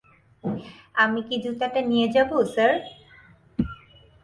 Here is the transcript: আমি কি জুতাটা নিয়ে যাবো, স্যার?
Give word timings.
আমি 0.95 1.19
কি 1.27 1.35
জুতাটা 1.43 1.81
নিয়ে 1.91 2.07
যাবো, 2.15 2.35
স্যার? 2.53 2.73